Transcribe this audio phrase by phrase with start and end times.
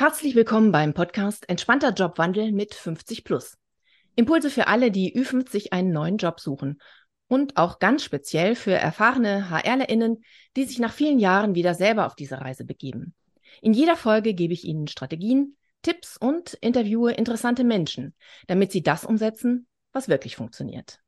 [0.00, 3.58] Herzlich willkommen beim Podcast Entspannter Jobwandel mit 50 Plus.
[4.16, 6.80] Impulse für alle, die Ü50 einen neuen Job suchen.
[7.28, 10.24] Und auch ganz speziell für erfahrene HRlerInnen,
[10.56, 13.14] die sich nach vielen Jahren wieder selber auf diese Reise begeben.
[13.60, 18.14] In jeder Folge gebe ich Ihnen Strategien, Tipps und interviewe interessante Menschen,
[18.46, 21.00] damit Sie das umsetzen, was wirklich funktioniert.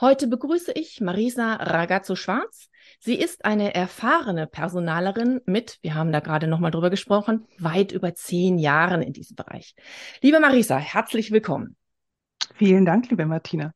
[0.00, 2.69] Heute begrüße ich Marisa Ragazzo-Schwarz.
[2.98, 8.14] Sie ist eine erfahrene Personalerin mit, wir haben da gerade nochmal drüber gesprochen, weit über
[8.14, 9.74] zehn Jahren in diesem Bereich.
[10.20, 11.76] Liebe Marisa, herzlich willkommen.
[12.56, 13.72] Vielen Dank, liebe Martina.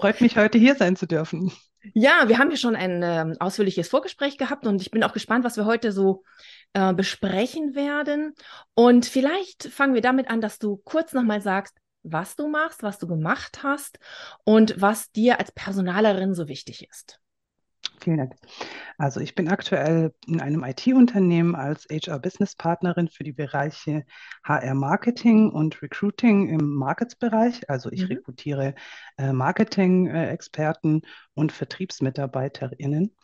[0.00, 1.52] Freut mich, heute hier sein zu dürfen.
[1.92, 5.44] Ja, wir haben hier schon ein äh, ausführliches Vorgespräch gehabt und ich bin auch gespannt,
[5.44, 6.24] was wir heute so
[6.72, 8.34] äh, besprechen werden.
[8.74, 12.98] Und vielleicht fangen wir damit an, dass du kurz nochmal sagst, was du machst, was
[12.98, 13.98] du gemacht hast
[14.44, 17.20] und was dir als Personalerin so wichtig ist.
[18.00, 18.34] Vielen Dank.
[18.98, 24.04] Also ich bin aktuell in einem IT-Unternehmen als HR-Business-Partnerin für die Bereiche
[24.44, 27.68] HR-Marketing und Recruiting im Markets-Bereich.
[27.70, 28.08] Also ich mhm.
[28.08, 28.74] rekrutiere
[29.16, 31.02] äh, Marketing-Experten
[31.34, 33.14] und VertriebsmitarbeiterInnen.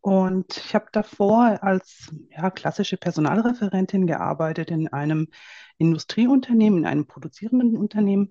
[0.00, 5.28] Und ich habe davor als ja, klassische Personalreferentin gearbeitet in einem
[5.78, 8.30] Industrieunternehmen, in einem produzierenden Unternehmen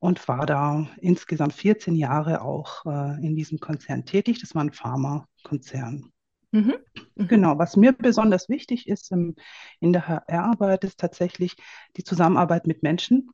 [0.00, 4.40] und war da insgesamt 14 Jahre auch äh, in diesem Konzern tätig.
[4.40, 6.10] Das war ein Pharmakonzern.
[6.50, 6.74] Mhm.
[7.14, 7.28] Mhm.
[7.28, 9.36] Genau, was mir besonders wichtig ist im,
[9.78, 11.56] in der HR-Arbeit, ist tatsächlich
[11.96, 13.30] die Zusammenarbeit mit Menschen.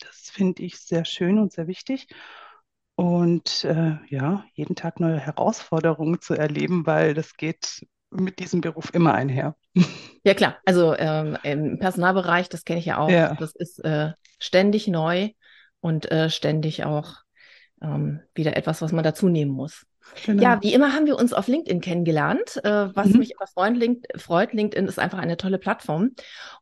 [0.00, 2.08] Das finde ich sehr schön und sehr wichtig
[2.96, 8.94] und äh, ja, jeden Tag neue Herausforderungen zu erleben, weil das geht mit diesem Beruf
[8.94, 9.56] immer einher.
[10.26, 10.56] Ja, klar.
[10.64, 13.34] Also ähm, im Personalbereich, das kenne ich ja auch, ja.
[13.34, 15.30] das ist äh, ständig neu
[15.84, 17.16] und äh, ständig auch
[17.82, 19.84] ähm, wieder etwas, was man dazu nehmen muss.
[20.24, 20.42] Genau.
[20.42, 23.18] Ja, wie immer haben wir uns auf LinkedIn kennengelernt, äh, was mhm.
[23.18, 23.76] mich immer freut.
[23.76, 24.54] LinkedIn, freut.
[24.54, 26.12] LinkedIn ist einfach eine tolle Plattform.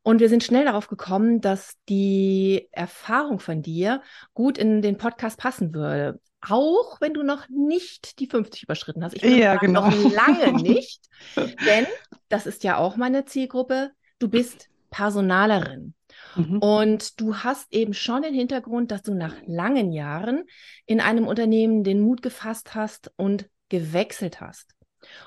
[0.03, 4.03] Und wir sind schnell darauf gekommen, dass die Erfahrung von dir
[4.35, 6.19] gut in den Podcast passen würde.
[6.41, 9.15] Auch wenn du noch nicht die 50 überschritten hast.
[9.15, 9.89] Ich würde ja, genau.
[9.89, 11.01] noch lange nicht.
[11.37, 11.87] denn
[12.29, 13.93] das ist ja auch meine Zielgruppe.
[14.19, 15.95] Du bist Personalerin.
[16.37, 16.59] Mhm.
[16.59, 20.45] Und du hast eben schon den Hintergrund, dass du nach langen Jahren
[20.87, 24.75] in einem Unternehmen den Mut gefasst hast und gewechselt hast.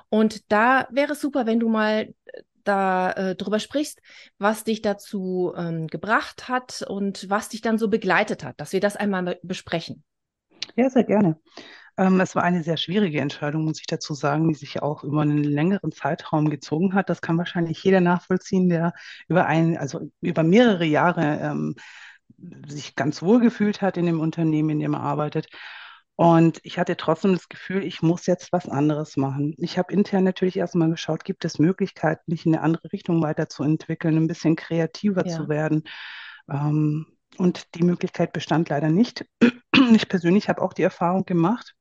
[0.10, 4.02] Und da wäre es super, wenn du mal äh, da äh, drüber sprichst,
[4.40, 8.80] was dich dazu ähm, gebracht hat und was dich dann so begleitet hat, dass wir
[8.80, 10.04] das einmal besprechen.
[10.76, 11.40] Ja, sehr gerne.
[11.98, 15.22] Ähm, es war eine sehr schwierige Entscheidung, muss ich dazu sagen, die sich auch über
[15.22, 17.10] einen längeren Zeitraum gezogen hat.
[17.10, 18.94] Das kann wahrscheinlich jeder nachvollziehen, der
[19.28, 21.76] über ein, also über mehrere Jahre ähm,
[22.68, 25.48] sich ganz wohl gefühlt hat in dem Unternehmen, in dem er arbeitet.
[26.18, 29.54] Und ich hatte trotzdem das Gefühl, ich muss jetzt was anderes machen.
[29.58, 34.16] Ich habe intern natürlich erstmal geschaut, gibt es Möglichkeiten, mich in eine andere Richtung weiterzuentwickeln,
[34.16, 35.36] ein bisschen kreativer ja.
[35.36, 35.84] zu werden.
[36.50, 37.06] Ähm,
[37.38, 39.26] und die Möglichkeit bestand leider nicht.
[39.94, 41.76] Ich persönlich habe auch die Erfahrung gemacht,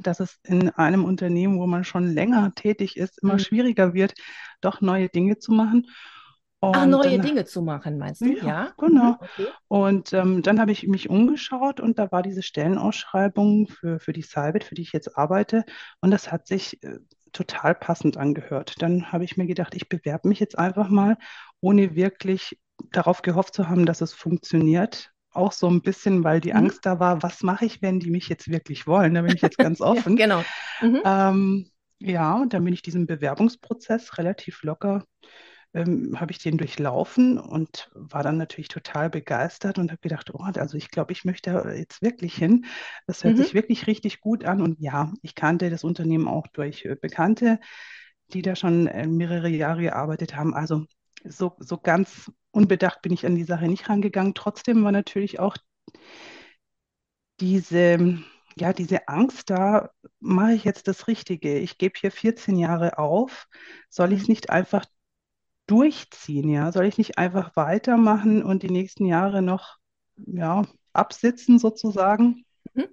[0.00, 3.40] dass es in einem Unternehmen, wo man schon länger tätig ist, immer mhm.
[3.40, 4.14] schwieriger wird,
[4.60, 5.86] doch neue Dinge zu machen.
[6.60, 8.32] Und Ach, neue dann, Dinge zu machen, meinst du?
[8.36, 8.74] Ja, ja?
[8.78, 9.12] genau.
[9.12, 9.46] Mhm, okay.
[9.66, 14.22] Und ähm, dann habe ich mich umgeschaut und da war diese Stellenausschreibung für, für die
[14.22, 15.64] Cybit, für die ich jetzt arbeite.
[16.00, 17.00] Und das hat sich äh,
[17.32, 18.80] total passend angehört.
[18.80, 21.16] Dann habe ich mir gedacht, ich bewerbe mich jetzt einfach mal,
[21.60, 22.60] ohne wirklich
[22.90, 26.58] darauf gehofft zu haben, dass es funktioniert auch so ein bisschen, weil die mhm.
[26.58, 29.14] Angst da war, was mache ich, wenn die mich jetzt wirklich wollen?
[29.14, 30.16] Da bin ich jetzt ganz offen.
[30.16, 30.44] ja, genau.
[30.80, 31.02] Mhm.
[31.04, 35.04] Ähm, ja, und dann bin ich diesen Bewerbungsprozess relativ locker,
[35.74, 40.42] ähm, habe ich den durchlaufen und war dann natürlich total begeistert und habe gedacht, oh,
[40.42, 42.66] also ich glaube, ich möchte jetzt wirklich hin.
[43.06, 43.42] Das hört mhm.
[43.42, 44.60] sich wirklich richtig gut an.
[44.60, 47.58] Und ja, ich kannte das Unternehmen auch durch äh, Bekannte,
[48.32, 50.54] die da schon äh, mehrere Jahre gearbeitet haben.
[50.54, 50.84] Also
[51.24, 54.34] so, so ganz unbedacht bin ich an die Sache nicht rangegangen.
[54.34, 55.56] Trotzdem war natürlich auch
[57.40, 58.18] diese,
[58.56, 59.90] ja, diese Angst da,
[60.20, 61.58] mache ich jetzt das Richtige?
[61.58, 63.48] Ich gebe hier 14 Jahre auf.
[63.90, 64.84] Soll ich es nicht einfach
[65.66, 66.48] durchziehen?
[66.50, 66.72] Ja?
[66.72, 69.78] Soll ich nicht einfach weitermachen und die nächsten Jahre noch
[70.16, 70.62] ja,
[70.92, 72.44] absitzen sozusagen?
[72.74, 72.88] Mhm.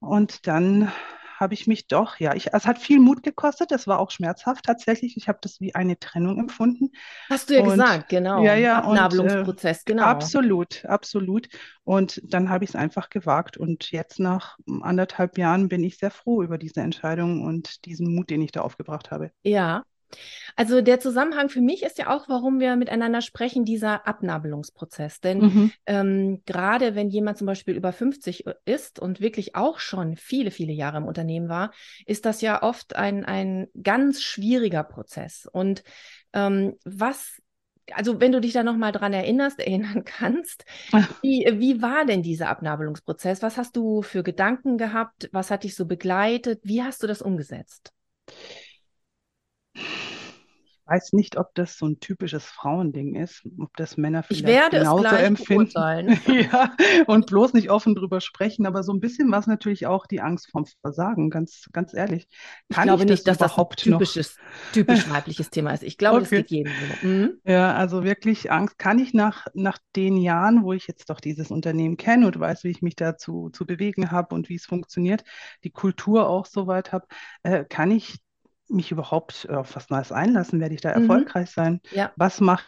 [0.00, 0.92] Und dann
[1.40, 4.66] habe ich mich doch, ja, ich, es hat viel Mut gekostet, es war auch schmerzhaft
[4.66, 5.16] tatsächlich.
[5.16, 6.90] Ich habe das wie eine Trennung empfunden.
[7.30, 8.44] Hast du ja und, gesagt, genau.
[8.44, 8.82] Ja, ja.
[8.82, 10.04] Abnabelungsprozess, und, äh, genau.
[10.04, 11.48] Absolut, absolut.
[11.82, 13.56] Und dann habe ich es einfach gewagt.
[13.56, 18.28] Und jetzt nach anderthalb Jahren bin ich sehr froh über diese Entscheidung und diesen Mut,
[18.28, 19.30] den ich da aufgebracht habe.
[19.42, 19.84] Ja,
[20.56, 25.20] Also der Zusammenhang für mich ist ja auch, warum wir miteinander sprechen, dieser Abnabelungsprozess.
[25.20, 25.72] Denn Mhm.
[25.86, 30.72] ähm, gerade wenn jemand zum Beispiel über 50 ist und wirklich auch schon viele, viele
[30.72, 31.72] Jahre im Unternehmen war,
[32.06, 35.48] ist das ja oft ein, ein ganz schwieriger Prozess.
[35.50, 35.82] Und
[36.32, 37.40] ähm, was
[37.92, 40.64] also wenn du dich da nochmal dran erinnerst, erinnern kannst,
[41.22, 43.42] wie, wie war denn dieser Abnabelungsprozess?
[43.42, 45.28] Was hast du für Gedanken gehabt?
[45.32, 46.60] Was hat dich so begleitet?
[46.62, 47.92] Wie hast du das umgesetzt?
[50.90, 54.46] Ich weiß nicht, ob das so ein typisches Frauending ist, ob das Männer Ich vielleicht
[54.46, 55.86] werde es genauso gleich empfinden.
[56.26, 56.76] Ja,
[57.06, 60.20] und bloß nicht offen drüber sprechen, aber so ein bisschen war es natürlich auch die
[60.20, 62.28] Angst vorm Versagen, ganz, ganz ehrlich.
[62.68, 64.08] Ich Kann glaube ich das nicht, dass das ein noch?
[64.08, 64.40] typisches,
[64.72, 65.82] typisch weibliches Thema ist.
[65.82, 66.34] Ich glaube, das Okay.
[66.34, 66.98] geht jedem so.
[67.00, 67.40] Mhm.
[67.44, 71.50] Ja, also wirklich Angst kann ich nach, nach den Jahren, wo ich jetzt doch dieses
[71.50, 75.24] Unternehmen kenne und weiß, wie ich mich dazu zu bewegen habe und wie es funktioniert,
[75.64, 77.06] die Kultur auch soweit habe,
[77.42, 78.18] äh, kann ich
[78.70, 80.60] mich überhaupt auf was Neues einlassen?
[80.60, 81.00] Werde ich da Mhm.
[81.00, 81.80] erfolgreich sein?
[81.90, 82.14] Ja.
[82.16, 82.64] Was mache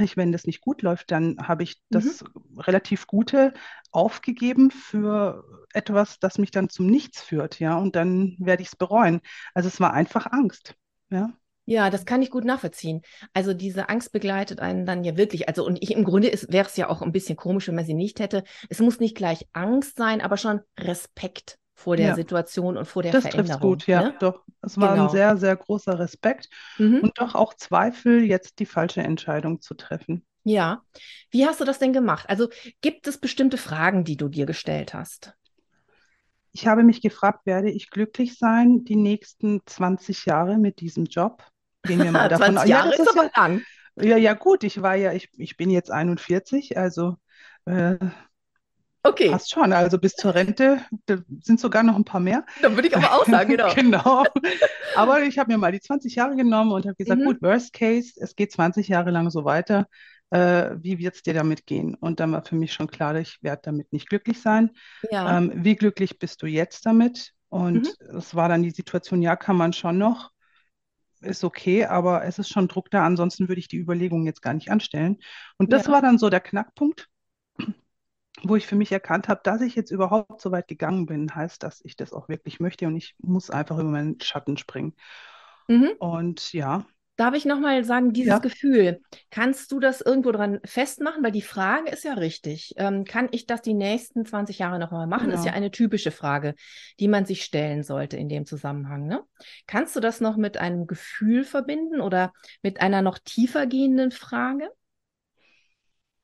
[0.00, 1.10] ich, wenn das nicht gut läuft?
[1.10, 2.10] Dann habe ich Mhm.
[2.10, 2.24] das
[2.58, 3.54] relativ Gute
[3.90, 8.76] aufgegeben für etwas, das mich dann zum Nichts führt, ja, und dann werde ich es
[8.76, 9.20] bereuen.
[9.54, 10.74] Also es war einfach Angst,
[11.10, 11.30] ja.
[11.64, 13.02] Ja, das kann ich gut nachvollziehen.
[13.34, 15.48] Also diese Angst begleitet einen dann ja wirklich.
[15.48, 17.94] Also und ich im Grunde wäre es ja auch ein bisschen komisch, wenn man sie
[17.94, 18.42] nicht hätte.
[18.68, 22.14] Es muss nicht gleich Angst sein, aber schon Respekt vor der Ja.
[22.14, 23.60] Situation und vor der Das Veränderung.
[23.60, 24.16] gut, ja, Ne?
[24.20, 24.44] doch.
[24.62, 25.08] Es war ein Genau.
[25.08, 26.48] sehr, sehr großer Respekt
[26.78, 27.00] Mhm.
[27.02, 30.24] und doch auch Zweifel, jetzt die falsche Entscheidung zu treffen.
[30.44, 30.84] Ja.
[31.30, 32.28] Wie hast du das denn gemacht?
[32.28, 32.48] Also
[32.80, 35.34] gibt es bestimmte Fragen, die du dir gestellt hast?
[36.52, 41.42] Ich habe mich gefragt, werde ich glücklich sein, die nächsten 20 Jahre mit diesem Job?
[41.82, 42.68] Gehen wir mal davon 20 aus.
[42.68, 43.62] Ja, Jahre das ist ist aber ja, lang.
[43.96, 47.16] ja, ja gut, ich war ja, ich, ich bin jetzt 41, also
[47.64, 47.96] äh,
[49.04, 49.72] Okay, passt schon.
[49.72, 52.44] Also bis zur Rente da sind sogar noch ein paar mehr.
[52.60, 53.74] dann würde ich aber auch sagen, genau.
[53.74, 54.24] Genau.
[54.94, 57.26] Aber ich habe mir mal die 20 Jahre genommen und habe gesagt, Mhm.
[57.26, 59.86] gut, Worst Case, es geht 20 Jahre lang so weiter.
[60.30, 61.94] Äh, wie wird es dir damit gehen?
[61.94, 64.70] Und dann war für mich schon klar, ich werde damit nicht glücklich sein.
[65.10, 65.38] Ja.
[65.38, 67.32] Ähm, wie glücklich bist du jetzt damit?
[67.48, 70.30] Und es war dann die Situation, ja, kann man schon noch,
[71.20, 74.54] ist okay, aber es ist schon Druck da, ansonsten würde ich die Überlegung jetzt gar
[74.54, 75.18] nicht anstellen.
[75.58, 75.92] Und das Ja.
[75.92, 77.08] war dann so der Knackpunkt,
[78.44, 81.62] wo ich für mich erkannt habe, dass ich jetzt überhaupt so weit gegangen bin, heißt,
[81.62, 84.94] dass ich das auch wirklich möchte und ich muss einfach über meinen Schatten springen.
[85.68, 85.92] Mhm.
[85.98, 86.84] Und ja,
[87.16, 88.38] Darf ich nochmal sagen, dieses Ja.
[88.40, 89.00] Gefühl,
[89.30, 91.22] kannst du das irgendwo dran festmachen?
[91.22, 92.72] Weil die Frage ist ja richtig.
[92.78, 95.30] Ähm, kann ich das die nächsten 20 Jahre nochmal machen?
[95.30, 95.56] Ist ja Genau.
[95.58, 96.54] eine typische Frage,
[96.98, 99.06] die man sich stellen sollte in dem Zusammenhang.
[99.06, 99.22] Ne?
[99.66, 104.70] Kannst du das noch mit einem Gefühl verbinden oder mit einer noch tiefer gehenden Frage?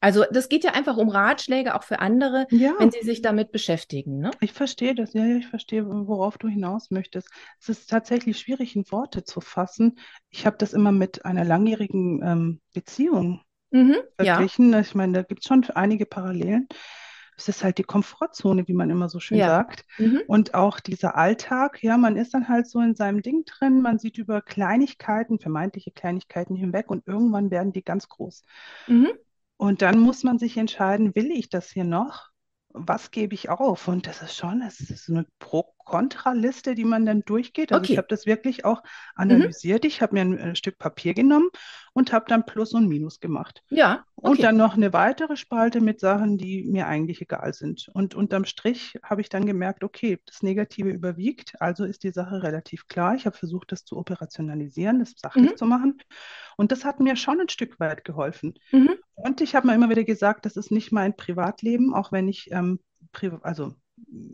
[0.00, 2.72] Also, das geht ja einfach um Ratschläge auch für andere, ja.
[2.78, 4.18] wenn sie sich damit beschäftigen.
[4.20, 4.30] Ne?
[4.40, 7.28] Ich verstehe das, ja, ja, ich verstehe, worauf du hinaus möchtest.
[7.60, 9.98] Es ist tatsächlich schwierig, in Worte zu fassen.
[10.30, 13.40] Ich habe das immer mit einer langjährigen ähm, Beziehung
[13.70, 13.96] Mhm.
[14.18, 14.36] Ja.
[14.36, 14.72] verglichen.
[14.80, 16.68] Ich meine, da gibt es schon einige Parallelen.
[17.36, 19.46] Es ist halt die Komfortzone, wie man immer so schön Ja.
[19.48, 19.84] sagt.
[19.98, 20.22] Mhm.
[20.26, 23.98] Und auch dieser Alltag, ja, man ist dann halt so in seinem Ding drin, man
[23.98, 28.42] sieht über Kleinigkeiten, vermeintliche Kleinigkeiten hinweg und irgendwann werden die ganz groß.
[28.86, 29.08] Mhm.
[29.58, 32.31] Und dann muss man sich entscheiden, will ich das hier noch?
[32.69, 33.88] Was gebe ich auf?
[33.88, 35.26] Und das ist schon, das ist eine
[35.88, 37.73] Pro-Kontra-Liste, die man dann durchgeht.
[37.73, 37.96] Also ich Okay.
[37.99, 38.82] habe das wirklich auch
[39.14, 39.85] analysiert.
[39.85, 41.49] Ich habe mir ein, äh, Stück Papier genommen
[41.94, 43.62] und habe dann Plus und Minus gemacht.
[43.70, 44.05] Ja.
[44.17, 44.43] Und Okay.
[44.43, 47.88] dann noch eine weitere Spalte mit Sachen, die mir eigentlich egal sind.
[47.94, 52.43] Und unterm Strich habe ich dann gemerkt, okay, das Negative überwiegt, also ist die Sache
[52.43, 53.14] relativ klar.
[53.14, 55.56] Ich habe versucht, das zu operationalisieren, das sachlich Mhm.
[55.56, 55.99] zu machen.
[56.56, 58.55] Und das hat mir schon ein Stück weit geholfen.
[58.73, 58.91] Mhm.
[59.15, 62.51] Und ich habe mir immer wieder gesagt, das ist nicht mein Privatleben, auch wenn ich,
[62.53, 62.81] ähm,
[63.43, 63.74] also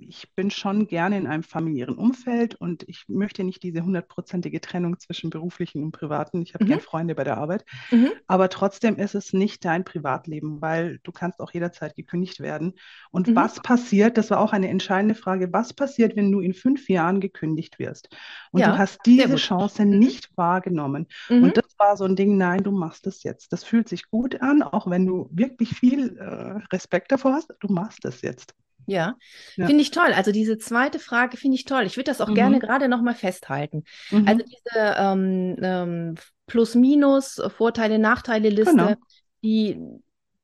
[0.00, 4.98] ich bin schon gerne in einem familiären Umfeld und ich möchte nicht diese hundertprozentige Trennung
[4.98, 6.42] zwischen beruflichen und privaten.
[6.42, 6.66] Ich habe Mhm.
[6.66, 7.64] gern Freunde bei der Arbeit.
[7.92, 8.12] Mhm.
[8.26, 12.74] Aber trotzdem ist es nicht dein Privatleben, weil du kannst auch jederzeit gekündigt werden.
[13.10, 13.34] Und Mhm.
[13.36, 17.20] was passiert, das war auch eine entscheidende Frage, was passiert, wenn du in fünf Jahren
[17.20, 18.08] gekündigt wirst?
[18.50, 19.36] Und Ja, du hast diese.
[19.36, 19.98] Chance Mhm.
[19.98, 21.06] nicht wahrgenommen.
[21.28, 21.44] Mhm.
[21.44, 23.52] Und das war so ein Ding, nein, du machst es jetzt.
[23.52, 27.68] Das fühlt sich gut an, auch wenn du wirklich viel äh, Respekt davor hast, du
[27.72, 28.54] machst es jetzt.
[28.86, 29.16] Ja,
[29.56, 29.66] Ja.
[29.66, 30.12] finde ich toll.
[30.14, 31.84] Also diese zweite Frage finde ich toll.
[31.84, 32.34] Ich würde das auch Mhm.
[32.34, 33.84] gerne gerade nochmal festhalten.
[34.10, 34.28] Mhm.
[34.28, 36.14] Also diese ähm, ähm,
[36.46, 38.94] Plus-Minus, Vorteile, Nachteile-Liste, Genau.
[39.42, 39.80] die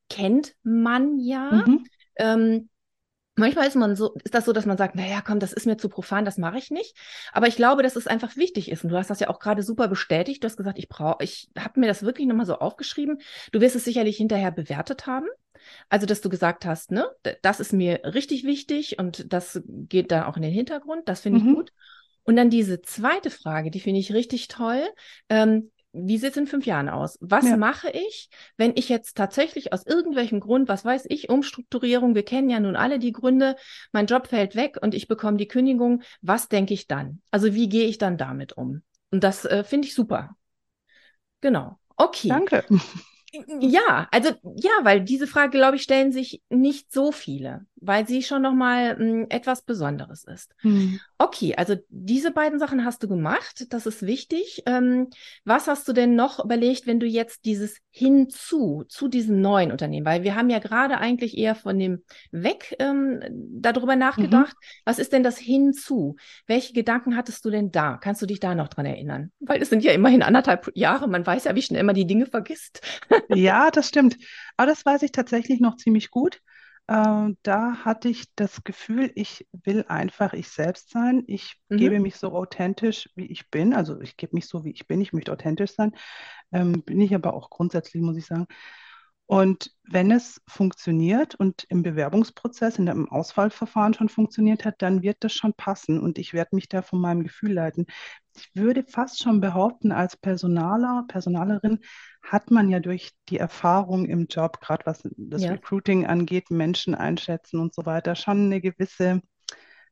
[0.09, 1.63] kennt man ja.
[1.67, 1.85] Mhm.
[2.17, 2.69] Ähm,
[3.41, 5.77] manchmal ist man so, ist das so, dass man sagt, naja, komm, das ist mir
[5.77, 6.97] zu profan, das mache ich nicht.
[7.33, 8.85] Aber ich glaube, dass es einfach wichtig ist.
[8.85, 10.43] Und du hast das ja auch gerade super bestätigt.
[10.43, 13.19] Du hast gesagt, ich brauche, ich habe mir das wirklich nochmal so aufgeschrieben.
[13.53, 15.27] Du wirst es sicherlich hinterher bewertet haben.
[15.89, 17.07] Also, dass du gesagt hast, ne,
[17.43, 21.09] das ist mir richtig wichtig und das geht dann auch in den Hintergrund.
[21.09, 21.55] Das finde ich Mhm.
[21.55, 21.73] gut.
[22.25, 24.83] Und dann diese zweite Frage, die finde ich richtig toll.
[25.29, 27.19] Ähm, wie sieht es in fünf Jahren aus?
[27.21, 27.57] Was Ja.
[27.57, 32.51] mache ich, wenn ich jetzt tatsächlich aus irgendwelchem Grund, was weiß ich, Umstrukturierung, wir kennen
[32.51, 33.57] ja nun alle die Gründe,
[33.93, 37.21] mein Job fällt weg und ich bekomme die Kündigung, was denke ich dann?
[37.31, 38.83] Also wie gehe ich dann damit um?
[39.11, 40.37] Und das äh, finde ich super.
[41.41, 41.79] Genau.
[41.97, 42.29] Okay.
[42.29, 42.65] Danke.
[43.61, 48.23] Ja, also ja, weil diese Frage, glaube ich, stellen sich nicht so viele, weil sie
[48.23, 50.55] schon noch mal mh, etwas Besonderes ist.
[50.59, 51.01] Hm.
[51.19, 54.63] Okay, also diese beiden Sachen hast du gemacht, das ist wichtig.
[54.67, 55.09] Ähm,
[55.45, 60.07] was hast du denn noch überlegt, wenn du jetzt dieses hinzu, zu diesem neuen Unternehmen,
[60.07, 63.21] weil wir haben ja gerade eigentlich eher von dem weg ähm,
[63.51, 64.57] darüber nachgedacht.
[64.85, 66.17] Was ist denn das hinzu?
[66.47, 67.97] Welche Gedanken hattest du denn da?
[67.97, 69.33] Kannst du dich da noch dran erinnern?
[69.41, 72.27] Weil es sind ja immerhin anderthalb Jahre, man weiß ja, wie schnell man die Dinge
[72.27, 72.81] vergisst.
[73.35, 74.17] Ja, das stimmt.
[74.57, 76.41] Aber das weiß ich tatsächlich noch ziemlich gut.
[76.91, 81.25] Äh, da hatte ich das Gefühl, ich will einfach ich selbst sein.
[81.29, 81.79] Ich Mhm.
[81.79, 83.75] gebe mich so authentisch, wie ich bin.
[83.75, 85.01] Also ich gebe mich so, wie ich bin.
[85.03, 85.95] Ich möchte authentisch sein.
[86.53, 88.47] Ähm, bin ich aber auch grundsätzlich, muss ich sagen.
[89.27, 95.19] Und wenn es funktioniert und im Bewerbungsprozess, in dem Auswahlverfahren schon funktioniert hat, dann wird
[95.21, 97.87] das schon passen und ich werde mich da von meinem Gefühl leiten.
[98.37, 101.81] Ich würde fast schon behaupten, als Personaler, Personalerin
[102.23, 105.51] hat man ja durch die Erfahrung im Job, gerade was das Ja.
[105.51, 109.23] Recruiting angeht, Menschen einschätzen und so weiter, schon eine gewisse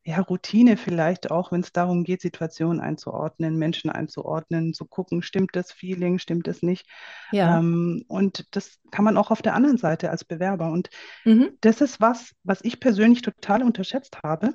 [0.04, 5.54] ja, Routine vielleicht auch, wenn es darum geht, Situationen einzuordnen, Menschen einzuordnen, zu gucken, stimmt
[5.56, 6.86] das Feeling, stimmt das nicht.
[7.30, 7.60] Ja.
[7.60, 10.70] Ähm, und das kann man auch auf der anderen Seite als Bewerber.
[10.72, 10.90] Und
[11.24, 11.58] Mhm.
[11.60, 14.54] das ist was, was ich persönlich total unterschätzt habe.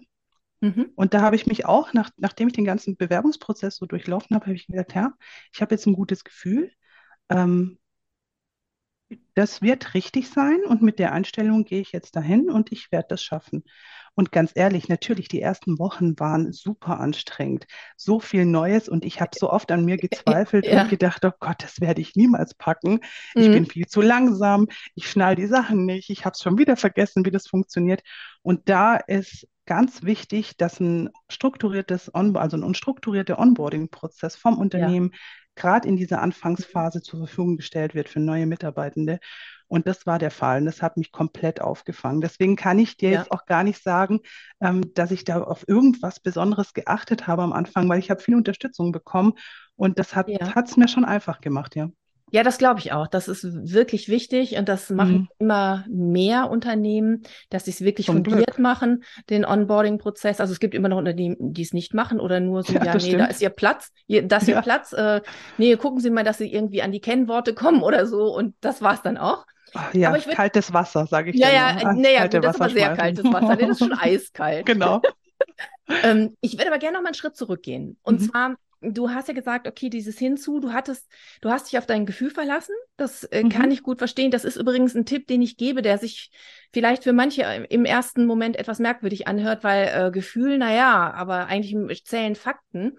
[0.62, 0.94] Mhm.
[0.96, 4.46] Und da habe ich mich auch, nach, nachdem ich den ganzen Bewerbungsprozess so durchlaufen habe,
[4.46, 5.14] habe ich gesagt, ja,
[5.54, 6.72] ich habe jetzt ein gutes Gefühl.
[7.30, 7.78] Ähm,
[9.36, 13.08] das wird richtig sein und mit der Einstellung gehe ich jetzt dahin und ich werde
[13.10, 13.64] das schaffen.
[14.16, 17.66] Und ganz ehrlich, natürlich, die ersten Wochen waren super anstrengend.
[17.98, 20.70] So viel Neues und ich habe so oft an mir gezweifelt Ja.
[20.70, 23.00] und gedacht, oh Gott, das werde ich niemals packen.
[23.38, 23.66] Ich bin Mhm.
[23.66, 27.32] viel zu langsam, ich schnall die Sachen nicht, ich habe es schon wieder vergessen, wie
[27.32, 28.02] das funktioniert.
[28.44, 35.12] Und da ist ganz wichtig, dass ein strukturiertes On also ein unstrukturierter Onboarding-Prozess vom Unternehmen
[35.56, 39.20] gerade in dieser Anfangsphase zur Verfügung gestellt wird für neue Mitarbeitende.
[39.68, 40.60] Und das war der Fall.
[40.60, 42.22] Und das hat mich komplett aufgefangen.
[42.22, 43.20] Deswegen kann ich dir Ja.
[43.20, 44.20] jetzt auch gar nicht sagen,
[44.62, 48.36] ähm, dass ich da auf irgendwas Besonderes geachtet habe am Anfang, weil ich habe viel
[48.36, 49.34] Unterstützung bekommen
[49.76, 50.54] und das hat Ja.
[50.64, 51.90] es mir schon einfach gemacht, ja.
[52.34, 53.06] Ja, das glaube ich auch.
[53.08, 55.28] Das ist wirklich wichtig und das machen Mhm.
[55.38, 57.22] immer mehr Unternehmen,
[57.52, 58.60] dass sie es wirklich Zum fundiert Glück.
[58.60, 60.40] machen, den Onboarding-Prozess.
[60.42, 62.86] Also es gibt immer noch Unternehmen, die es nicht machen oder nur so, Ja, ja,
[62.86, 63.30] nee, da stimmt.
[63.30, 64.62] ist Ihr Platz, ihr, das ist Ihr Ja.
[64.64, 64.94] Platz.
[64.94, 65.22] Äh,
[65.60, 68.82] nee, gucken Sie mal, dass Sie irgendwie an die Kennworte kommen oder so und das
[68.82, 69.46] war's dann auch.
[69.76, 71.68] Ach ja, Aber ich würd- kaltes Wasser, sage ich Ja, ja.
[71.68, 73.56] Ans naja, das ist aber sehr kaltes Wasser.
[73.56, 74.66] Nee, das ist schon eiskalt.
[74.66, 75.02] Genau.
[76.04, 77.98] Ähm, ich würde aber gerne noch mal einen Schritt zurückgehen.
[78.04, 78.26] Und Mhm.
[78.30, 81.10] zwar, du hast ja gesagt, okay, dieses Hinzu, du hattest,
[81.42, 82.76] du hast dich auf dein Gefühl verlassen.
[82.98, 83.50] Das äh, Mhm.
[83.50, 84.32] kann ich gut verstehen.
[84.32, 86.32] Das ist übrigens ein Tipp, den ich gebe, der sich
[86.74, 92.06] vielleicht für manche im ersten Moment etwas merkwürdig anhört, weil äh, Gefühl, naja, aber eigentlich
[92.06, 92.98] zählen Fakten.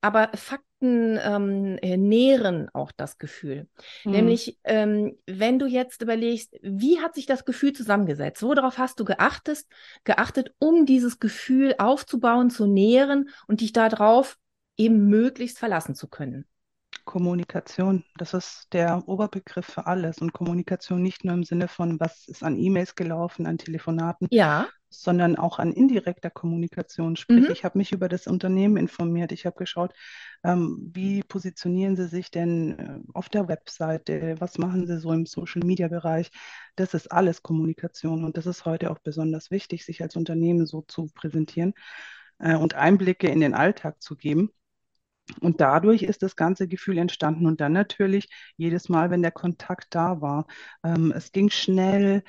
[0.00, 3.68] Aber Fakten ähm, äh, nähren auch das Gefühl.
[4.04, 4.12] Mhm.
[4.12, 8.42] Nämlich, ähm, wenn du jetzt überlegst, wie hat sich das Gefühl zusammengesetzt?
[8.42, 9.64] Worauf hast du geachtet,
[10.04, 14.36] geachtet, um dieses Gefühl aufzubauen, zu nähren und dich darauf
[14.76, 16.46] eben möglichst verlassen zu können?
[17.04, 20.18] Kommunikation, das ist der Oberbegriff für alles.
[20.18, 24.68] Und Kommunikation nicht nur im Sinne von, was ist an E-Mails gelaufen, an Telefonaten, Ja,
[24.90, 27.16] sondern auch an indirekter Kommunikation.
[27.16, 27.52] Sprich, Mhm.
[27.52, 29.30] ich habe mich über das Unternehmen informiert.
[29.32, 29.92] Ich habe geschaut,
[30.42, 34.36] ähm, wie positionieren sie sich denn äh, auf der Webseite?
[34.40, 36.30] Was machen sie so im Social-Media-Bereich?
[36.76, 40.82] Das ist alles Kommunikation und das ist heute auch besonders wichtig, sich als Unternehmen so
[40.82, 41.74] zu präsentieren
[42.38, 44.50] äh, und Einblicke in den Alltag zu geben.
[45.40, 47.46] Und dadurch ist das ganze Gefühl entstanden.
[47.46, 50.46] Und dann natürlich jedes Mal, wenn der Kontakt da war.
[50.84, 52.22] Ähm, es ging schnell.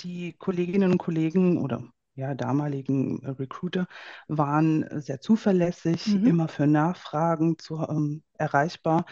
[0.00, 1.84] Die Kolleginnen und Kollegen oder
[2.16, 3.86] ja, damaligen Recruiter
[4.28, 6.26] waren sehr zuverlässig, Mhm.
[6.26, 9.04] immer für Nachfragen zu, ähm, erreichbar.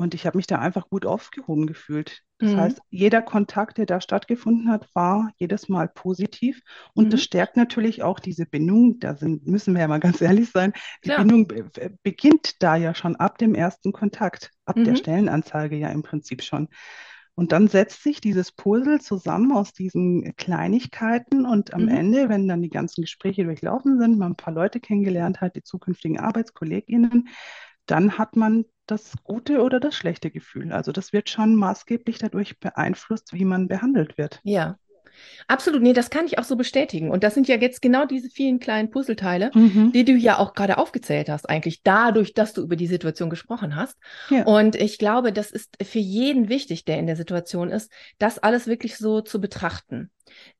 [0.00, 2.22] Und ich habe mich da einfach gut aufgehoben gefühlt.
[2.38, 2.56] Das Mhm.
[2.56, 6.62] heißt, jeder Kontakt, der da stattgefunden hat, war jedes Mal positiv.
[6.94, 7.22] Und das Mhm.
[7.22, 8.98] stärkt natürlich auch diese Bindung.
[8.98, 10.72] Da sind, müssen wir ja mal ganz ehrlich sein.
[11.04, 11.10] Die Klar.
[11.10, 14.96] Bindung be be- beginnt da ja schon ab dem ersten Kontakt, ab der Mhm.
[14.96, 16.68] Stellenanzeige ja im Prinzip schon.
[17.34, 21.88] Und dann setzt sich dieses Puzzle zusammen aus diesen Kleinigkeiten und am Mhm.
[21.88, 25.62] Ende, wenn dann die ganzen Gespräche durchlaufen sind, man ein paar Leute kennengelernt hat, die
[25.62, 27.28] zukünftigen ArbeitskollegInnen,
[27.86, 30.72] dann hat man das gute oder das schlechte Gefühl.
[30.72, 34.40] Also das wird schon maßgeblich dadurch beeinflusst, wie man behandelt wird.
[34.42, 34.76] Ja.
[35.48, 37.10] Absolut, nee, das kann ich auch so bestätigen.
[37.10, 39.92] Und das sind ja jetzt genau diese vielen kleinen Puzzleteile, mhm.
[39.92, 43.76] die du ja auch gerade aufgezählt hast, eigentlich dadurch, dass du über die Situation gesprochen
[43.76, 43.98] hast.
[44.30, 44.44] Ja.
[44.44, 48.66] Und ich glaube, das ist für jeden wichtig, der in der Situation ist, das alles
[48.66, 50.10] wirklich so zu betrachten.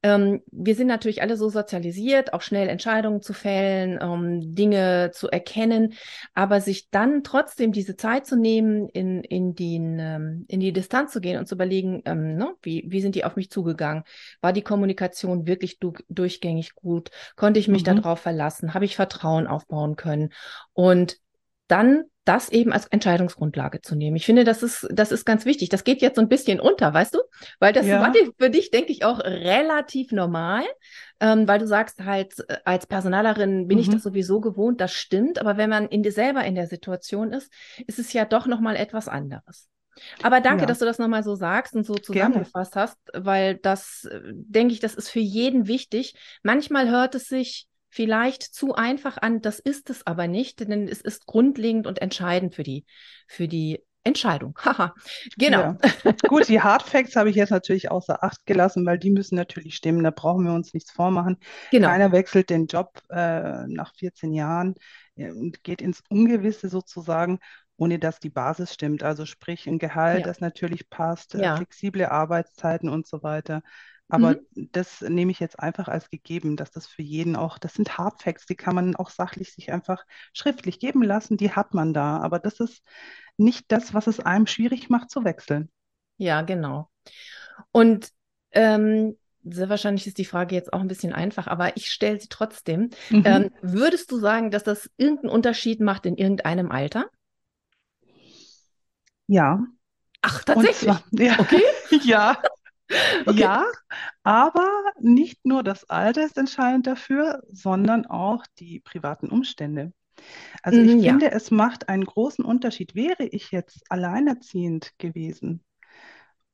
[0.02, 5.28] Ähm, wir sind natürlich alle so sozialisiert, auch schnell Entscheidungen zu fällen, ähm, Dinge zu
[5.28, 5.94] erkennen,
[6.34, 11.12] aber sich dann trotzdem diese Zeit zu nehmen, in, in, den, ähm, in die Distanz
[11.12, 14.04] zu gehen und zu überlegen, ähm, ne, wie, wie sind die auf mich zugegangen?
[14.40, 17.10] War die Kommunikation wirklich du durchgängig gut?
[17.36, 17.96] Konnte ich mich mhm.
[17.96, 18.74] darauf verlassen?
[18.74, 20.32] Habe ich Vertrauen aufbauen können?
[20.72, 21.18] Und
[21.70, 24.16] dann das eben als Entscheidungsgrundlage zu nehmen.
[24.16, 25.68] Ich finde, das ist, das ist ganz wichtig.
[25.68, 27.18] Das geht jetzt so ein bisschen unter, weißt du?
[27.58, 28.00] Weil das ja.
[28.00, 30.62] war für dich, denke ich, auch relativ normal,
[31.18, 33.82] ähm, weil du sagst halt, äh, als Personalerin bin mhm.
[33.82, 35.40] ich das sowieso gewohnt, das stimmt.
[35.40, 37.50] Aber wenn man in dir selber in der Situation ist,
[37.86, 39.68] ist es ja doch nochmal etwas anderes.
[40.22, 40.66] Aber danke, ja.
[40.66, 42.88] dass du das nochmal so sagst und so zusammengefasst Gerne.
[42.88, 46.14] hast, weil das, äh, denke ich, das ist für jeden wichtig.
[46.42, 49.42] Manchmal hört es sich vielleicht zu einfach an.
[49.42, 52.86] Das ist es aber nicht, denn es ist grundlegend und entscheidend für die,
[53.26, 54.58] für die Entscheidung.
[54.64, 54.94] Haha,
[55.36, 55.76] genau.
[56.04, 56.12] Ja.
[56.28, 59.76] Gut, die Hard Facts habe ich jetzt natürlich außer Acht gelassen, weil die müssen natürlich
[59.76, 60.04] stimmen.
[60.04, 61.36] Da brauchen wir uns nichts vormachen.
[61.70, 61.88] Genau.
[61.88, 64.74] Keiner wechselt den Job äh, nach 14 Jahren
[65.16, 67.40] und geht ins Ungewisse sozusagen,
[67.76, 69.02] ohne dass die Basis stimmt.
[69.02, 70.26] Also sprich ein Gehalt, ja.
[70.26, 71.56] das natürlich passt, äh, ja.
[71.56, 73.62] flexible Arbeitszeiten und so weiter.
[74.10, 74.68] Aber mhm.
[74.72, 78.46] das nehme ich jetzt einfach als gegeben, dass das für jeden auch, das sind Hardfacts,
[78.46, 82.18] die kann man auch sachlich sich einfach schriftlich geben lassen, die hat man da.
[82.18, 82.82] Aber das ist
[83.36, 85.70] nicht das, was es einem schwierig macht zu wechseln.
[86.16, 86.90] Ja, genau.
[87.72, 88.10] Und
[88.52, 92.28] ähm, sehr wahrscheinlich ist die Frage jetzt auch ein bisschen einfach, aber ich stelle sie
[92.28, 92.90] trotzdem.
[93.08, 93.22] Mhm.
[93.24, 97.06] Ähm, würdest du sagen, dass das irgendeinen Unterschied macht in irgendeinem Alter?
[99.26, 99.64] Ja.
[100.22, 100.90] Ach, tatsächlich?
[100.90, 101.38] Zwar, ja.
[101.38, 101.62] Okay.
[102.04, 102.42] ja.
[103.26, 103.40] Okay.
[103.40, 103.64] Ja,
[104.24, 104.68] aber
[104.98, 109.92] nicht nur das Alter ist entscheidend dafür, sondern auch die privaten Umstände.
[110.62, 111.10] Also ich mm, ja.
[111.12, 112.94] finde, es macht einen großen Unterschied.
[112.94, 115.64] Wäre ich jetzt alleinerziehend gewesen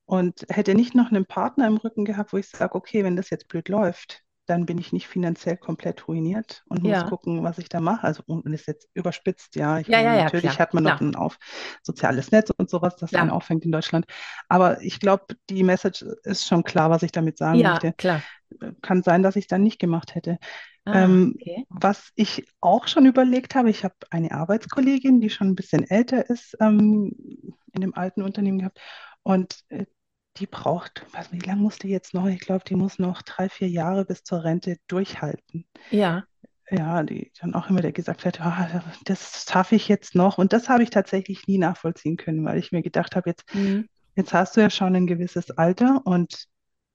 [0.04, 3.30] und hätte nicht noch einen Partner im Rücken gehabt, wo ich sage, okay, wenn das
[3.30, 7.02] jetzt blöd läuft, dann bin ich nicht finanziell komplett ruiniert und muss ja.
[7.02, 8.04] gucken, was ich da mache.
[8.06, 9.78] Also und ist jetzt überspitzt, ja.
[9.78, 10.94] Ich ja, meine, ja, natürlich klar, hat man klar.
[10.94, 11.38] noch ein auf
[11.82, 14.06] soziales Netz und sowas, das dann auffängt in Deutschland.
[14.48, 17.92] Aber ich glaube, die Message ist schon klar, was ich damit sagen ja, möchte.
[17.92, 18.22] Klar.
[18.80, 20.38] Kann sein, dass ich es dann nicht gemacht hätte.
[20.84, 21.66] Ah, ähm, okay.
[21.68, 26.30] Was ich auch schon überlegt habe, ich habe eine Arbeitskollegin, die schon ein bisschen älter
[26.30, 27.12] ist, ähm,
[27.72, 28.80] in dem alten Unternehmen gehabt.
[29.24, 29.86] Und äh,
[30.38, 32.26] die braucht, was, wie lange muss die jetzt noch?
[32.26, 35.66] Ich glaube, die muss noch drei, vier Jahre bis zur Rente durchhalten.
[35.90, 36.24] Ja.
[36.70, 40.38] Ja, die dann auch immer gesagt hat, oh, das schaffe ich jetzt noch.
[40.38, 43.88] Und das habe ich tatsächlich nie nachvollziehen können, weil ich mir gedacht habe, jetzt, mhm.
[44.16, 46.48] jetzt hast du ja schon ein gewisses Alter und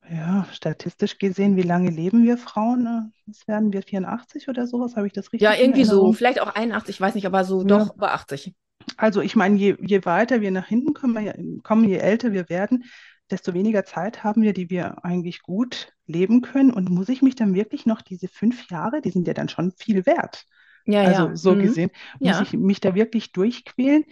[0.10, 3.14] ja, statistisch gesehen, wie lange leben wir Frauen?
[3.28, 5.42] Das werden wir 84 oder sowas, habe ich das richtig?
[5.42, 7.68] Ja, irgendwie so, vielleicht auch 81, ich weiß nicht, aber so ja.
[7.68, 8.54] doch über 80.
[8.98, 12.84] Also ich meine, je, je weiter wir nach hinten kommen, kommen, je älter wir werden,
[13.32, 16.72] desto weniger Zeit haben wir, die wir eigentlich gut leben können.
[16.72, 19.72] Und muss ich mich dann wirklich noch diese fünf Jahre, die sind ja dann schon
[19.72, 20.46] viel wert.
[20.86, 21.36] Ja, also ja.
[21.36, 21.62] so mhm.
[21.62, 22.42] gesehen, muss ja.
[22.42, 24.06] ich mich da wirklich durchquälen.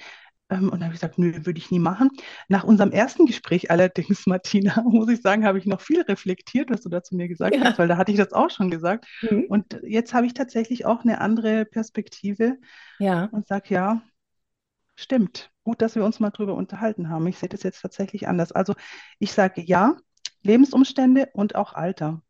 [0.50, 2.10] Ähm, und da habe ich gesagt, nö, würde ich nie machen.
[2.48, 6.82] Nach unserem ersten Gespräch allerdings, Martina, muss ich sagen, habe ich noch viel reflektiert, was
[6.82, 7.62] du da zu mir gesagt ja.
[7.64, 9.06] hast, weil da hatte ich das auch schon gesagt.
[9.22, 9.46] Mhm.
[9.50, 12.58] Und jetzt habe ich tatsächlich auch eine andere Perspektive
[13.00, 13.26] ja.
[13.32, 14.02] und sage, ja,
[15.02, 17.28] stimmt gut, dass wir uns mal drüber unterhalten haben.
[17.28, 18.52] Ich sehe das jetzt tatsächlich anders.
[18.52, 18.74] Also
[19.20, 19.98] ich sage ja,
[20.42, 22.22] Lebensumstände und auch Alter.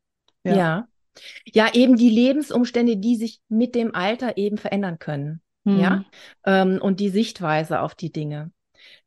[0.43, 0.55] Ja.
[0.55, 0.87] ja.
[1.45, 1.73] ja.
[1.73, 5.41] eben die Lebensumstände, die sich mit dem Alter eben verändern können.
[5.63, 5.79] Mhm.
[5.79, 6.05] Ja.
[6.45, 8.51] Ähm, und die Sichtweise auf die Dinge.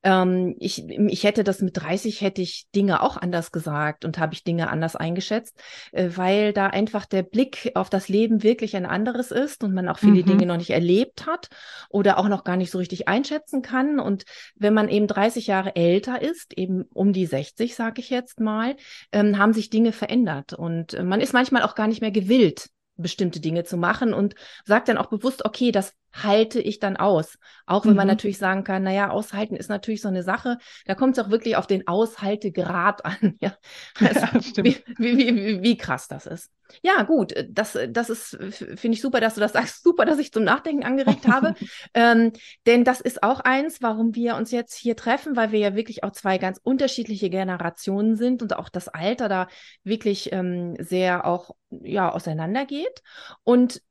[0.03, 4.35] Ähm, ich, ich hätte das mit 30 hätte ich Dinge auch anders gesagt und habe
[4.35, 5.59] ich Dinge anders eingeschätzt,
[5.93, 9.89] äh, weil da einfach der Blick auf das Leben wirklich ein anderes ist und man
[9.89, 10.27] auch viele mhm.
[10.27, 11.49] Dinge noch nicht erlebt hat
[11.89, 14.01] oder auch noch gar nicht so richtig einschätzen kann.
[14.01, 14.25] Und
[14.57, 18.77] wenn man eben 30 Jahre älter ist, eben um die 60, sage ich jetzt mal,
[19.13, 22.71] ähm, haben sich Dinge verändert und äh, man ist manchmal auch gar nicht mehr gewillt,
[22.97, 27.39] bestimmte Dinge zu machen und sagt dann auch bewusst, okay, das halte ich dann aus.
[27.67, 27.99] Auch wenn mhm.
[27.99, 30.59] man natürlich sagen kann, naja, aushalten ist natürlich so eine Sache.
[30.87, 33.55] Da kommt es auch wirklich auf den Aushaltegrad an, ja.
[33.99, 34.21] Also,
[34.57, 36.51] ja wie, wie, wie, wie krass das ist.
[36.83, 39.83] Ja, gut, das, das ist, finde ich super, dass du das sagst.
[39.93, 41.55] Super, dass ich zum Nachdenken angeregt habe.
[41.93, 42.33] ähm,
[42.67, 46.05] denn das ist auch eins, warum wir uns jetzt hier treffen, weil wir ja wirklich
[46.05, 49.49] auch zwei ganz unterschiedliche Generationen sind und auch das Alter da
[49.85, 53.03] wirklich ähm, sehr auch ja, auseinandergeht.
[53.45, 53.83] Und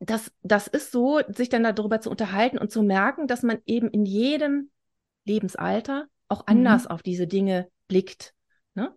[0.00, 3.88] das, das ist so, sich dann darüber zu unterhalten und zu merken, dass man eben
[3.90, 4.70] in jedem
[5.24, 6.90] Lebensalter auch anders mhm.
[6.90, 8.34] auf diese Dinge blickt.
[8.74, 8.94] Ne?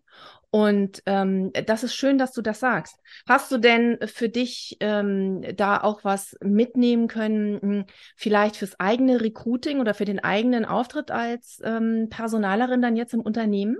[0.51, 2.97] Und ähm, das ist schön, dass du das sagst.
[3.27, 7.85] Hast du denn für dich ähm, da auch was mitnehmen können, hm,
[8.15, 13.21] vielleicht fürs eigene Recruiting oder für den eigenen Auftritt als ähm, Personalerin dann jetzt im
[13.21, 13.77] Unternehmen?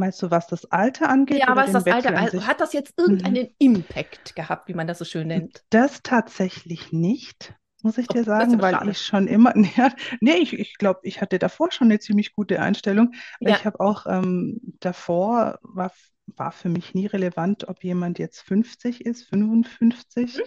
[0.00, 1.46] Meinst du, was das Alter angeht?
[1.46, 2.44] Ja, oder was das Wechsel Alter, sich?
[2.46, 3.18] hat das jetzt Mhm.
[3.18, 5.64] irgendeinen Impact gehabt, wie man das so schön nennt?
[5.70, 8.82] Das tatsächlich nicht, muss ich Oh, dir sagen, aber weil schade.
[8.82, 12.60] ich schon immer, ja, nee, ich, ich glaube, ich hatte davor schon eine ziemlich gute
[12.60, 13.12] Einstellung.
[13.40, 15.92] Ja, ich habe auch ähm, davor, war,
[16.26, 20.44] war für mich nie relevant, ob jemand jetzt 50 ist, 55,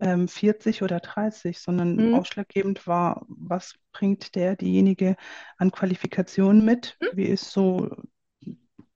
[0.00, 2.08] ähm, 40 oder 30, sondern Mhm.
[2.10, 5.16] ausschlaggebend war, was bringt der, diejenige
[5.56, 6.98] an Qualifikationen mit?
[7.00, 7.08] Mhm.
[7.10, 7.90] Wie ist so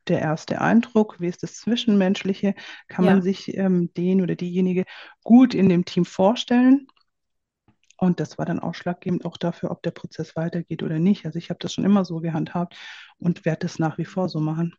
[0.08, 1.20] der erste Eindruck?
[1.20, 2.54] Wie ist das Zwischenmenschliche?
[2.88, 4.84] Kann ja, man sich ähm, den oder diejenige
[5.24, 6.86] gut in dem Team vorstellen?
[7.96, 11.24] Und das war dann ausschlaggebend auch dafür, ob der Prozess weitergeht oder nicht.
[11.24, 12.76] Also ich habe das schon immer so gehandhabt
[13.18, 14.74] und werde das nach wie vor so machen.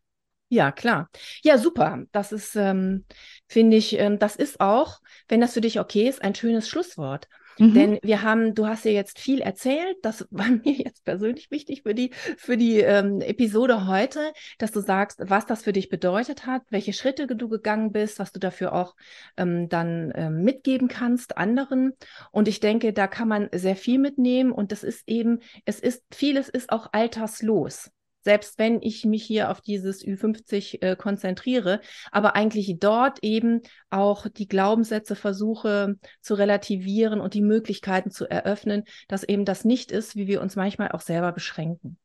[0.48, 1.10] ja, klar.
[1.42, 2.04] Ja, super.
[2.12, 3.04] Das ist, ähm,
[3.48, 7.28] finde ich, ähm, das ist auch, wenn das für dich okay ist, ein schönes Schlusswort.
[7.58, 7.74] Mhm.
[7.74, 11.82] Denn wir haben, du hast ja jetzt viel erzählt, das war mir jetzt persönlich wichtig
[11.82, 16.46] für die, für die ähm, Episode heute, dass du sagst, was das für dich bedeutet
[16.46, 18.94] hat, welche Schritte du gegangen bist, was du dafür auch
[19.36, 21.92] ähm, dann ähm, mitgeben kannst anderen.
[22.30, 26.02] Und ich denke, da kann man sehr viel mitnehmen und das ist eben, es ist,
[26.12, 27.90] vieles ist auch alterslos.
[28.24, 33.60] Selbst wenn ich mich hier auf dieses Ü50 äh, konzentriere, aber eigentlich dort eben
[33.90, 39.92] auch die Glaubenssätze versuche zu relativieren und die Möglichkeiten zu eröffnen, dass eben das nicht
[39.92, 41.98] ist, wie wir uns manchmal auch selber beschränken.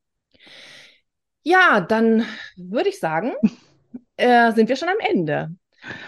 [1.43, 2.25] Ja, dann
[2.57, 3.31] würde ich sagen,
[4.17, 5.55] äh, sind wir schon am Ende.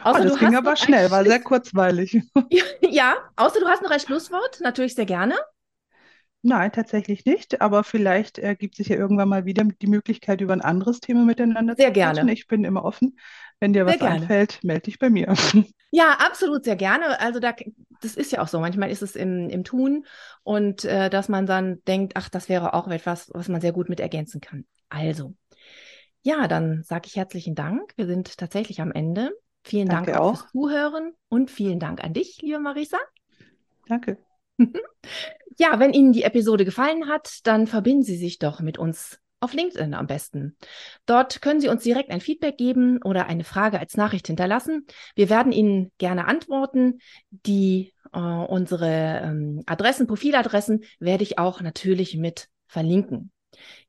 [0.04, 2.22] Oh, Außer das du ging aber schnell, war sehr kurzweilig.
[2.82, 5.36] Ja, außer du hast noch ein Schlusswort, natürlich sehr gerne.
[6.44, 10.62] Nein, tatsächlich nicht, aber vielleicht ergibt sich ja irgendwann mal wieder die Möglichkeit, über ein
[10.62, 12.28] anderes Thema miteinander Sehr zu quatschen.
[12.28, 12.34] gerne.
[12.34, 13.18] Ich bin immer offen.
[13.60, 14.26] Wenn dir Sehr was gerne.
[14.26, 15.34] einfällt, melde dich bei mir.
[15.90, 17.20] Ja, absolut, sehr gerne.
[17.20, 17.54] Also da,
[18.02, 18.60] das ist ja auch so.
[18.60, 20.06] Manchmal ist es im, im Tun
[20.44, 23.90] und äh, dass man dann denkt, ach, das wäre auch etwas, was man sehr gut
[23.90, 24.66] mit ergänzen kann.
[24.90, 25.36] Also,
[26.24, 27.94] ja, dann sage ich herzlichen Dank.
[27.98, 29.32] Wir sind tatsächlich am Ende.
[29.64, 30.26] Vielen Dank Danke auch auch.
[30.26, 32.98] fürs Zuhören und vielen Dank an dich, liebe Marisa.
[33.88, 34.18] Danke.
[35.62, 39.54] Ja, wenn Ihnen die Episode gefallen hat, dann verbinden Sie sich doch mit uns auf
[39.54, 40.58] LinkedIn am besten.
[41.06, 44.88] Dort können Sie uns direkt ein Feedback geben oder eine Frage als Nachricht hinterlassen.
[45.14, 46.98] Wir werden Ihnen gerne antworten.
[47.30, 53.32] Die äh, unsere ähm, Adressen, Profiladressen werde ich auch natürlich mit verlinken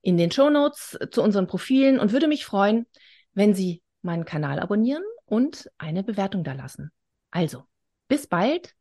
[0.03, 2.85] in den Shownotes zu unseren Profilen und würde mich freuen,
[3.33, 6.93] wenn Sie meinen Kanal abonnieren und eine Bewertung da lassen.
[7.31, 7.65] Also,
[8.09, 8.75] bis bald,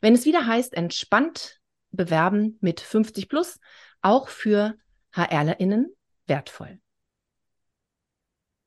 [0.00, 1.57] wenn es wieder heißt, entspannt
[1.90, 3.58] bewerben mit 50 plus,
[4.02, 4.74] auch für
[5.12, 5.94] HRlerInnen
[6.26, 6.80] wertvoll.